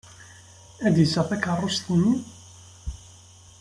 [0.85, 2.13] Ad d-iseɣ takeṛṛust-nni?